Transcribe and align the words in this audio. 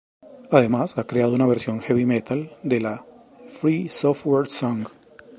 Además, 0.49 0.97
ha 0.97 1.03
creado 1.03 1.35
una 1.35 1.45
versión 1.45 1.79
heavy 1.79 2.07
metal 2.07 2.57
de 2.63 2.81
la 2.81 3.05
"Free 3.47 3.87
Software 3.87 4.47
Song". 4.47 4.87